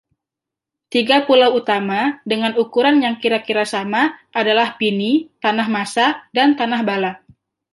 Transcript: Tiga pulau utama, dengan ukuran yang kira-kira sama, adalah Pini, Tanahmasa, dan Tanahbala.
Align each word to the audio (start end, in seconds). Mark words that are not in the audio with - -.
Tiga 0.93 1.17
pulau 1.29 1.49
utama, 1.59 1.99
dengan 2.31 2.51
ukuran 2.63 2.95
yang 3.05 3.15
kira-kira 3.21 3.63
sama, 3.73 4.01
adalah 4.39 4.67
Pini, 4.81 5.13
Tanahmasa, 5.45 6.07
dan 6.37 6.49
Tanahbala. 6.59 7.11